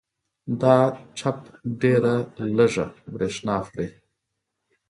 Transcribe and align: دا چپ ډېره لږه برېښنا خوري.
دا 0.61 0.77
چپ 1.17 1.39
ډېره 1.81 2.13
لږه 2.57 2.85
برېښنا 3.13 3.55
خوري. 3.65 3.87